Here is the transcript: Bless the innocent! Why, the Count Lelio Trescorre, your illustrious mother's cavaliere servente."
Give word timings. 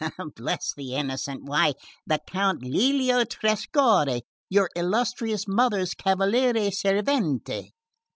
Bless 0.35 0.73
the 0.75 0.95
innocent! 0.95 1.43
Why, 1.43 1.73
the 2.07 2.19
Count 2.27 2.63
Lelio 2.63 3.23
Trescorre, 3.23 4.21
your 4.49 4.67
illustrious 4.75 5.47
mother's 5.47 5.93
cavaliere 5.93 6.71
servente." 6.71 7.69